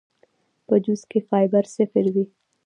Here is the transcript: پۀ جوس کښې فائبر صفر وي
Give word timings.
پۀ 0.67 0.75
جوس 0.83 1.01
کښې 1.09 1.19
فائبر 1.29 1.63
صفر 1.75 2.05
وي 2.13 2.25